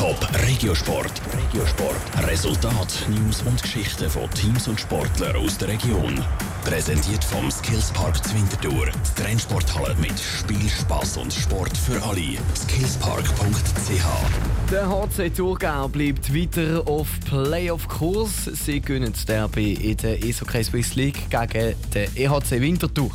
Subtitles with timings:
[0.00, 1.12] Top Regiosport.
[1.36, 2.26] Regiosport.
[2.26, 6.24] Resultat, News und Geschichten von Teams und Sportlern aus der Region.
[6.64, 8.86] Präsentiert vom Skillspark Zwintertour.
[8.86, 12.38] Die Trennsporthalle mit Spiel, Spaß und Sport für alle.
[12.56, 14.70] Skillspark.ch.
[14.70, 18.46] Der HC Thurgau bleibt weiter auf Playoff-Kurs.
[18.54, 23.10] Sie gewinnen das Derby in der Eishockey Swiss League gegen den EHC Winterthur.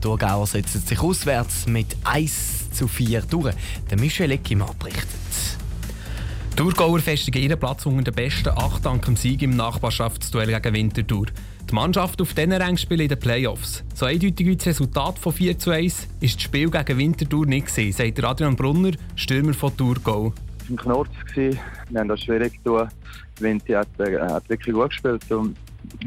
[0.00, 3.56] Thurgauer setzen sich auswärts mit 1 zu 4 durch.
[3.90, 5.17] Der Michel Eckimann berichtet.
[6.58, 11.26] Thurgauer festigen ihren Platz unter den besten acht dank dem Sieg im Nachbarschaftsduell gegen Winterthur.
[11.70, 13.84] Die Mannschaft auf diesen Rang spielt in den Playoffs.
[13.94, 17.66] So eindeutig wie das Resultat von 4 zu 1 ist das Spiel gegen Winterthur nicht
[17.66, 20.32] gesehen, sagt Adrian Brunner, Stürmer von Thurgau.
[20.58, 21.10] Es war ein Knurz.
[21.36, 21.60] Wir
[21.94, 22.88] haben das schwierig getan.
[23.38, 25.30] Winti hat, äh, hat wirklich gut gespielt.
[25.30, 25.56] Und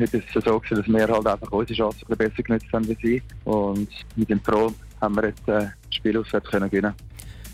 [0.02, 3.22] heute ist so, gewesen, dass wir halt einfach unsere Chancen besser genutzt haben wie sie.
[3.46, 6.94] Und mit dem Pro haben wir jetzt äh, das Spiel auswärts können gewinnen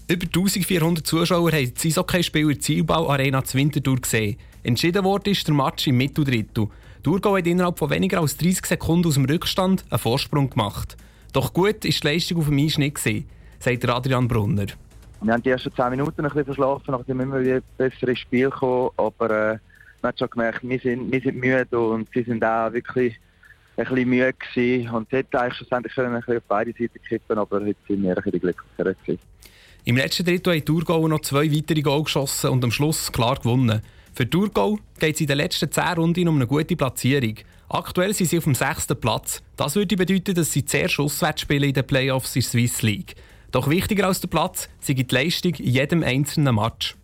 [0.09, 4.37] Über 1400 Zuschauer haben das Eishockeyspiel in der Zielbau Arena zu Winterthur gesehen.
[4.63, 6.69] Entschieden wurde der Match im Mitteldrittel.
[7.03, 10.95] Thurgau hat innerhalb von weniger als 30 Sekunden aus dem Rückstand einen Vorsprung gemacht.
[11.33, 13.27] Doch gut ist die Leistung auf dem Eis nicht gesehen,
[13.59, 14.67] sagt Adrian Brunner.
[15.19, 18.49] Wir haben die ersten 10 Minuten ein bisschen verschlafen, nachdem wir wieder besser ins Spiel
[18.49, 18.91] gekommen.
[18.95, 19.57] Aber äh,
[20.01, 23.19] man hat schon gemerkt, wir sind, wir sind müde und sie sind auch wirklich
[23.75, 24.89] ein bisschen müde gewesen.
[24.89, 28.03] Und es hätte eigentlich schlussendlich können ein bisschen auf beide Seiten kippen aber heute sind
[28.03, 29.19] wir ein bisschen glücklicher gewesen.
[29.87, 33.81] Im letzten Drittel haben Thurgau noch zwei weitere Goal geschossen und am Schluss klar gewonnen.
[34.13, 37.35] Für Thurgau geht es in den letzten 10 Runden um eine gute Platzierung.
[37.69, 39.41] Aktuell sind sie auf dem sechsten Platz.
[39.55, 43.15] Das würde bedeuten, dass sie zuerst auswärts spielen in den Playoffs in der Swiss League.
[43.51, 46.97] Doch wichtiger als der Platz sei die Leistung in jedem einzelnen Match.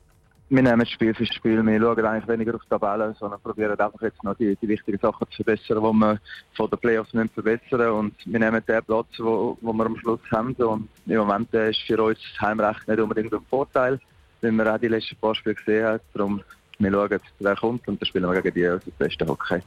[0.53, 1.65] Wir nehmen Spiel für Spiel.
[1.65, 4.99] Wir schauen eigentlich weniger auf die Tabelle, sondern probieren einfach jetzt noch die, die wichtigen
[4.99, 6.19] Sachen zu verbessern, die wir
[6.53, 10.19] von den Playoffs müssen verbessern Und wir nehmen den Platz, wo, wo wir am Schluss
[10.31, 10.53] haben.
[10.53, 13.99] Und im Moment ist für uns das Heimrecht nicht unbedingt ein Vorteil,
[14.41, 15.99] weil wir auch die letzten paar Spiele gesehen haben.
[16.13, 16.43] Darum
[16.77, 19.59] wir schauen, wer kommt und dann spielen wir gegen die aus dem besten Hockey.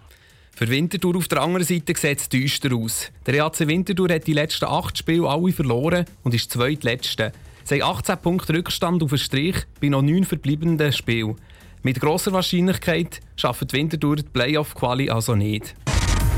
[0.55, 3.11] Für Winterthur auf der anderen Seite sieht es düster aus.
[3.27, 7.33] Der EAC Winterthur hat die letzten acht Spiele alle verloren und ist zweitletzte.
[7.69, 11.35] Sie haben 18 Punkte Rückstand auf den Strich bei noch neun verbleibenden Spielen.
[11.83, 15.75] Mit grosser Wahrscheinlichkeit schafft Winterthur die Playoff-Quali also nicht.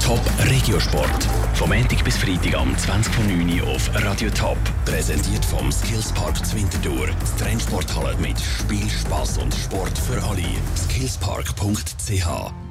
[0.03, 1.25] Top Regiosport.
[1.53, 4.57] Vom Montag bis Freitag am 20.09 Uhr auf Radio Top.
[4.87, 7.09] Präsentiert vom Skillspark Zwintertour.
[7.09, 10.47] Die Trennsporthalle mit Spiel, Spaß und Sport für alle.
[10.77, 12.68] Skillspark.ch